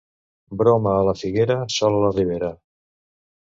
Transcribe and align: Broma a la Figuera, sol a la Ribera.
Broma 0.61 0.93
a 1.01 1.03
la 1.07 1.13
Figuera, 1.19 1.59
sol 1.75 1.99
a 1.99 2.01
la 2.07 2.11
Ribera. 2.17 2.51